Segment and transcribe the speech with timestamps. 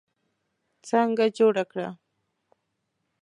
[0.87, 1.89] څانګه جوړه کړه.